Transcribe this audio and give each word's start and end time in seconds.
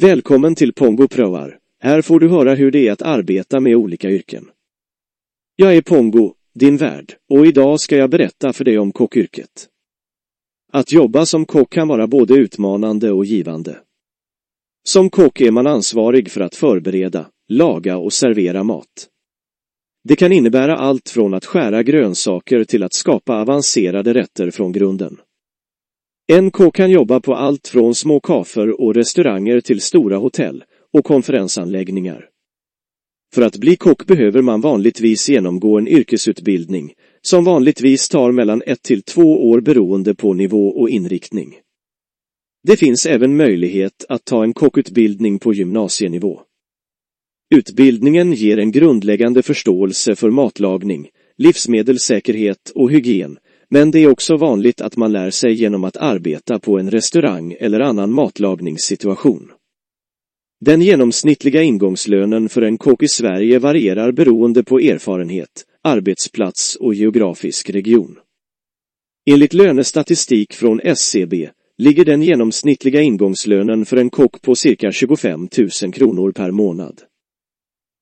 Välkommen 0.00 0.54
till 0.54 0.72
Pongo 0.72 1.08
Prövar. 1.08 1.58
Här 1.80 2.02
får 2.02 2.20
du 2.20 2.28
höra 2.28 2.54
hur 2.54 2.70
det 2.70 2.88
är 2.88 2.92
att 2.92 3.02
arbeta 3.02 3.60
med 3.60 3.76
olika 3.76 4.10
yrken. 4.10 4.50
Jag 5.56 5.76
är 5.76 5.82
Pongo, 5.82 6.34
din 6.54 6.76
värd, 6.76 7.14
och 7.28 7.46
idag 7.46 7.80
ska 7.80 7.96
jag 7.96 8.10
berätta 8.10 8.52
för 8.52 8.64
dig 8.64 8.78
om 8.78 8.92
kockyrket. 8.92 9.68
Att 10.72 10.92
jobba 10.92 11.26
som 11.26 11.44
kock 11.44 11.72
kan 11.72 11.88
vara 11.88 12.06
både 12.06 12.34
utmanande 12.34 13.12
och 13.12 13.24
givande. 13.24 13.78
Som 14.84 15.10
kock 15.10 15.40
är 15.40 15.50
man 15.50 15.66
ansvarig 15.66 16.30
för 16.30 16.40
att 16.40 16.54
förbereda, 16.54 17.26
laga 17.48 17.96
och 17.96 18.12
servera 18.12 18.64
mat. 18.64 19.08
Det 20.04 20.16
kan 20.16 20.32
innebära 20.32 20.76
allt 20.76 21.08
från 21.08 21.34
att 21.34 21.44
skära 21.44 21.82
grönsaker 21.82 22.64
till 22.64 22.82
att 22.82 22.92
skapa 22.92 23.40
avancerade 23.40 24.14
rätter 24.14 24.50
från 24.50 24.72
grunden. 24.72 25.20
En 26.26 26.50
kock 26.50 26.76
kan 26.76 26.90
jobba 26.90 27.20
på 27.20 27.34
allt 27.34 27.68
från 27.68 27.94
små 27.94 28.20
kafer 28.20 28.80
och 28.80 28.94
restauranger 28.94 29.60
till 29.60 29.80
stora 29.80 30.16
hotell 30.16 30.64
och 30.92 31.04
konferensanläggningar. 31.04 32.28
För 33.34 33.42
att 33.42 33.56
bli 33.56 33.76
kock 33.76 34.06
behöver 34.06 34.42
man 34.42 34.60
vanligtvis 34.60 35.28
genomgå 35.28 35.78
en 35.78 35.88
yrkesutbildning 35.88 36.92
som 37.22 37.44
vanligtvis 37.44 38.08
tar 38.08 38.32
mellan 38.32 38.62
ett 38.66 38.82
till 38.82 39.02
två 39.02 39.48
år 39.48 39.60
beroende 39.60 40.14
på 40.14 40.34
nivå 40.34 40.68
och 40.68 40.90
inriktning. 40.90 41.54
Det 42.62 42.76
finns 42.76 43.06
även 43.06 43.36
möjlighet 43.36 44.04
att 44.08 44.24
ta 44.24 44.44
en 44.44 44.52
kockutbildning 44.52 45.38
på 45.38 45.54
gymnasienivå. 45.54 46.40
Utbildningen 47.54 48.32
ger 48.32 48.58
en 48.58 48.72
grundläggande 48.72 49.42
förståelse 49.42 50.16
för 50.16 50.30
matlagning, 50.30 51.08
livsmedelssäkerhet 51.38 52.72
och 52.74 52.90
hygien, 52.90 53.38
men 53.74 53.90
det 53.90 53.98
är 53.98 54.08
också 54.08 54.36
vanligt 54.36 54.80
att 54.80 54.96
man 54.96 55.12
lär 55.12 55.30
sig 55.30 55.52
genom 55.52 55.84
att 55.84 55.96
arbeta 55.96 56.58
på 56.58 56.78
en 56.78 56.90
restaurang 56.90 57.56
eller 57.60 57.80
annan 57.80 58.12
matlagningssituation. 58.12 59.50
Den 60.60 60.82
genomsnittliga 60.82 61.62
ingångslönen 61.62 62.48
för 62.48 62.62
en 62.62 62.78
kock 62.78 63.02
i 63.02 63.08
Sverige 63.08 63.58
varierar 63.58 64.12
beroende 64.12 64.62
på 64.62 64.78
erfarenhet, 64.78 65.64
arbetsplats 65.82 66.76
och 66.76 66.94
geografisk 66.94 67.70
region. 67.70 68.18
Enligt 69.30 69.54
lönestatistik 69.54 70.52
från 70.52 70.80
SCB 70.80 71.50
ligger 71.78 72.04
den 72.04 72.22
genomsnittliga 72.22 73.00
ingångslönen 73.00 73.84
för 73.84 73.96
en 73.96 74.10
kock 74.10 74.42
på 74.42 74.54
cirka 74.54 74.92
25 74.92 75.48
000 75.82 75.92
kronor 75.92 76.32
per 76.32 76.50
månad. 76.50 77.00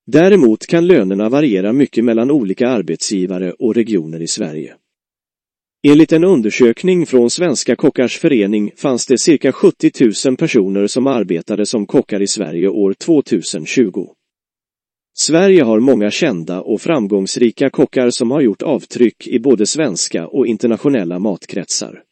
Däremot 0.06 0.66
kan 0.66 0.86
lönerna 0.86 1.28
variera 1.28 1.72
mycket 1.72 2.04
mellan 2.04 2.30
olika 2.30 2.68
arbetsgivare 2.68 3.52
och 3.52 3.74
regioner 3.74 4.22
i 4.22 4.28
Sverige. 4.28 4.74
Enligt 5.88 6.12
en 6.12 6.24
undersökning 6.24 7.06
från 7.06 7.30
Svenska 7.30 7.76
kockars 7.76 8.18
förening 8.18 8.72
fanns 8.76 9.06
det 9.06 9.18
cirka 9.18 9.52
70 9.52 9.90
000 10.26 10.36
personer 10.36 10.86
som 10.86 11.06
arbetade 11.06 11.66
som 11.66 11.86
kockar 11.86 12.22
i 12.22 12.26
Sverige 12.26 12.68
år 12.68 12.92
2020. 12.92 14.06
Sverige 15.18 15.62
har 15.62 15.80
många 15.80 16.10
kända 16.10 16.60
och 16.60 16.80
framgångsrika 16.80 17.70
kockar 17.70 18.10
som 18.10 18.30
har 18.30 18.40
gjort 18.40 18.62
avtryck 18.62 19.26
i 19.26 19.38
både 19.38 19.66
svenska 19.66 20.26
och 20.26 20.46
internationella 20.46 21.18
matkretsar. 21.18 22.02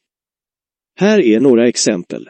Här 0.96 1.20
är 1.20 1.40
några 1.40 1.68
exempel. 1.68 2.28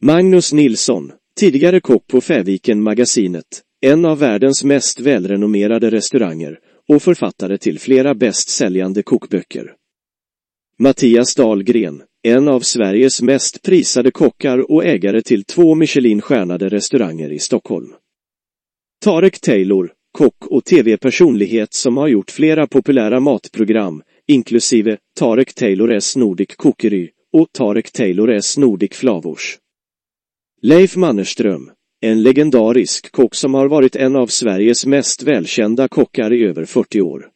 Magnus 0.00 0.52
Nilsson, 0.52 1.12
tidigare 1.36 1.80
kock 1.80 2.06
på 2.06 2.20
Fäviken 2.20 2.82
Magasinet, 2.82 3.62
en 3.80 4.04
av 4.04 4.18
världens 4.18 4.64
mest 4.64 5.00
välrenommerade 5.00 5.90
restauranger 5.90 6.58
och 6.88 7.02
författare 7.02 7.58
till 7.58 7.78
flera 7.78 8.14
bästsäljande 8.14 9.02
kokböcker. 9.02 9.74
Mattias 10.82 11.34
Dahlgren, 11.34 12.02
en 12.22 12.48
av 12.48 12.60
Sveriges 12.60 13.22
mest 13.22 13.62
prisade 13.62 14.10
kockar 14.10 14.70
och 14.72 14.84
ägare 14.84 15.22
till 15.22 15.44
två 15.44 15.74
Michelinstjärnade 15.74 16.68
restauranger 16.68 17.32
i 17.32 17.38
Stockholm. 17.38 17.94
Tarek 19.04 19.40
Taylor, 19.40 19.92
kock 20.18 20.46
och 20.46 20.64
tv-personlighet 20.64 21.74
som 21.74 21.96
har 21.96 22.08
gjort 22.08 22.30
flera 22.30 22.66
populära 22.66 23.20
matprogram, 23.20 24.02
inklusive 24.28 24.96
Tarek 25.18 25.54
Taylor 25.54 25.92
S 25.92 26.16
Nordic 26.16 26.56
Cookery 26.56 27.08
och 27.32 27.52
Tarek 27.52 27.92
Taylor 27.92 28.30
S 28.30 28.56
Nordic 28.56 28.92
Flavors. 28.92 29.58
Leif 30.62 30.96
Mannerström, 30.96 31.70
en 32.00 32.22
legendarisk 32.22 33.12
kock 33.12 33.34
som 33.34 33.54
har 33.54 33.68
varit 33.68 33.96
en 33.96 34.16
av 34.16 34.26
Sveriges 34.26 34.86
mest 34.86 35.22
välkända 35.22 35.88
kockar 35.88 36.32
i 36.32 36.44
över 36.44 36.64
40 36.64 37.00
år. 37.00 37.30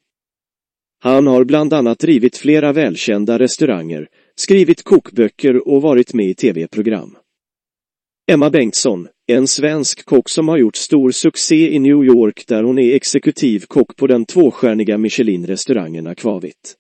Han 1.05 1.27
har 1.27 1.45
bland 1.45 1.73
annat 1.73 1.99
drivit 1.99 2.37
flera 2.37 2.73
välkända 2.73 3.39
restauranger, 3.39 4.09
skrivit 4.37 4.83
kokböcker 4.83 5.69
och 5.69 5.83
varit 5.83 6.15
med 6.15 6.27
i 6.27 6.35
tv-program. 6.35 7.17
Emma 8.31 8.51
Bengtsson, 8.51 9.09
en 9.27 9.47
svensk 9.47 10.05
kock 10.05 10.29
som 10.29 10.49
har 10.49 10.59
gjort 10.59 10.77
stor 10.77 11.11
succé 11.11 11.75
i 11.75 11.79
New 11.79 12.05
York 12.05 12.45
där 12.47 12.63
hon 12.63 12.79
är 12.79 12.95
exekutiv 12.95 13.65
kock 13.69 13.97
på 13.97 14.07
den 14.07 14.25
tvåstjärniga 14.25 14.99
Michelin-restaurangen 14.99 16.07
Akvavit. 16.07 16.75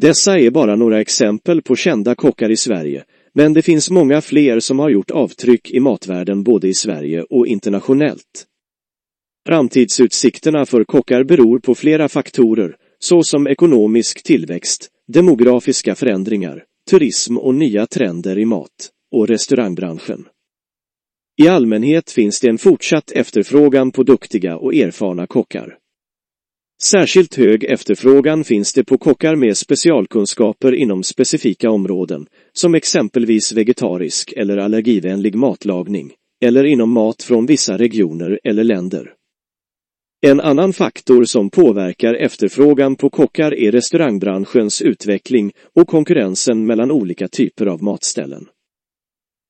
Dessa 0.00 0.38
är 0.38 0.50
bara 0.50 0.76
några 0.76 1.00
exempel 1.00 1.62
på 1.62 1.76
kända 1.76 2.14
kockar 2.14 2.50
i 2.50 2.56
Sverige, 2.56 3.04
men 3.34 3.52
det 3.52 3.62
finns 3.62 3.90
många 3.90 4.20
fler 4.20 4.60
som 4.60 4.78
har 4.78 4.90
gjort 4.90 5.10
avtryck 5.10 5.70
i 5.70 5.80
matvärlden 5.80 6.42
både 6.42 6.68
i 6.68 6.74
Sverige 6.74 7.22
och 7.22 7.46
internationellt. 7.46 8.46
Framtidsutsikterna 9.46 10.66
för 10.66 10.84
kockar 10.84 11.24
beror 11.24 11.58
på 11.58 11.74
flera 11.74 12.08
faktorer, 12.08 12.76
såsom 13.02 13.46
ekonomisk 13.46 14.22
tillväxt, 14.22 14.88
demografiska 15.08 15.94
förändringar, 15.94 16.64
turism 16.90 17.38
och 17.38 17.54
nya 17.54 17.86
trender 17.86 18.38
i 18.38 18.44
mat 18.44 18.90
och 19.12 19.28
restaurangbranschen. 19.28 20.24
I 21.42 21.48
allmänhet 21.48 22.10
finns 22.10 22.40
det 22.40 22.48
en 22.48 22.58
fortsatt 22.58 23.10
efterfrågan 23.10 23.90
på 23.90 24.02
duktiga 24.02 24.56
och 24.56 24.74
erfarna 24.74 25.26
kockar. 25.26 25.76
Särskilt 26.82 27.34
hög 27.34 27.64
efterfrågan 27.64 28.44
finns 28.44 28.72
det 28.72 28.84
på 28.84 28.98
kockar 28.98 29.36
med 29.36 29.56
specialkunskaper 29.56 30.74
inom 30.74 31.02
specifika 31.02 31.70
områden, 31.70 32.26
som 32.52 32.74
exempelvis 32.74 33.52
vegetarisk 33.52 34.32
eller 34.36 34.56
allergivänlig 34.56 35.34
matlagning, 35.34 36.12
eller 36.44 36.64
inom 36.64 36.90
mat 36.90 37.22
från 37.22 37.46
vissa 37.46 37.78
regioner 37.78 38.40
eller 38.44 38.64
länder. 38.64 39.14
En 40.22 40.40
annan 40.40 40.72
faktor 40.72 41.24
som 41.24 41.50
påverkar 41.50 42.14
efterfrågan 42.14 42.96
på 42.96 43.10
kockar 43.10 43.54
är 43.54 43.72
restaurangbranschens 43.72 44.82
utveckling 44.82 45.52
och 45.74 45.88
konkurrensen 45.88 46.66
mellan 46.66 46.90
olika 46.90 47.28
typer 47.28 47.66
av 47.66 47.82
matställen. 47.82 48.48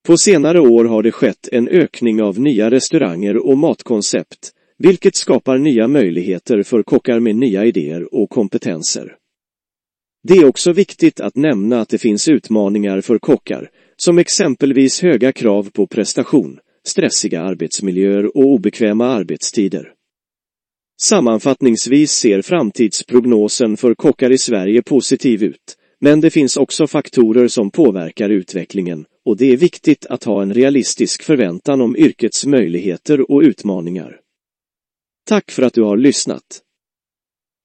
På 0.06 0.16
senare 0.16 0.60
år 0.60 0.84
har 0.84 1.02
det 1.02 1.12
skett 1.12 1.48
en 1.52 1.68
ökning 1.68 2.22
av 2.22 2.40
nya 2.40 2.70
restauranger 2.70 3.46
och 3.46 3.58
matkoncept, 3.58 4.50
vilket 4.78 5.16
skapar 5.16 5.58
nya 5.58 5.88
möjligheter 5.88 6.62
för 6.62 6.82
kockar 6.82 7.20
med 7.20 7.36
nya 7.36 7.64
idéer 7.64 8.14
och 8.14 8.30
kompetenser. 8.30 9.16
Det 10.28 10.34
är 10.34 10.48
också 10.48 10.72
viktigt 10.72 11.20
att 11.20 11.36
nämna 11.36 11.80
att 11.80 11.88
det 11.88 11.98
finns 11.98 12.28
utmaningar 12.28 13.00
för 13.00 13.18
kockar, 13.18 13.70
som 13.96 14.18
exempelvis 14.18 15.02
höga 15.02 15.32
krav 15.32 15.70
på 15.70 15.86
prestation, 15.86 16.58
stressiga 16.86 17.40
arbetsmiljöer 17.40 18.36
och 18.36 18.44
obekväma 18.44 19.06
arbetstider. 19.06 19.92
Sammanfattningsvis 21.02 22.12
ser 22.12 22.42
framtidsprognosen 22.42 23.76
för 23.76 23.94
kockar 23.94 24.32
i 24.32 24.38
Sverige 24.38 24.82
positiv 24.82 25.42
ut, 25.42 25.76
men 26.00 26.20
det 26.20 26.30
finns 26.30 26.56
också 26.56 26.86
faktorer 26.86 27.48
som 27.48 27.70
påverkar 27.70 28.30
utvecklingen 28.30 29.04
och 29.24 29.36
det 29.36 29.52
är 29.52 29.56
viktigt 29.56 30.06
att 30.06 30.24
ha 30.24 30.42
en 30.42 30.54
realistisk 30.54 31.22
förväntan 31.22 31.80
om 31.80 31.96
yrkets 31.96 32.46
möjligheter 32.46 33.30
och 33.30 33.40
utmaningar. 33.40 34.20
Tack 35.28 35.50
för 35.50 35.62
att 35.62 35.74
du 35.74 35.82
har 35.82 35.96
lyssnat. 35.96 36.62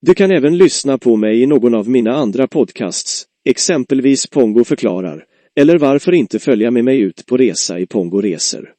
Du 0.01 0.13
kan 0.13 0.31
även 0.31 0.57
lyssna 0.57 0.97
på 0.97 1.15
mig 1.15 1.41
i 1.41 1.45
någon 1.45 1.75
av 1.75 1.89
mina 1.89 2.13
andra 2.13 2.47
podcasts, 2.47 3.25
exempelvis 3.45 4.27
Pongo 4.27 4.63
förklarar, 4.63 5.25
eller 5.55 5.77
varför 5.77 6.11
inte 6.11 6.39
följa 6.39 6.71
med 6.71 6.85
mig 6.85 6.99
ut 6.99 7.25
på 7.25 7.37
resa 7.37 7.79
i 7.79 7.85
Pongo 7.85 8.21
Reser. 8.21 8.73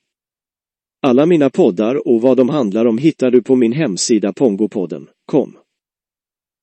Alla 1.02 1.26
mina 1.26 1.50
poddar 1.50 2.08
och 2.08 2.20
vad 2.20 2.36
de 2.36 2.48
handlar 2.48 2.84
om 2.84 2.98
hittar 2.98 3.30
du 3.30 3.42
på 3.42 3.56
min 3.56 3.72
hemsida 3.72 4.32
pongopodden.com. 4.32 5.58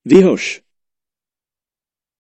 Vi 0.03 0.21
hörs! 0.21 0.62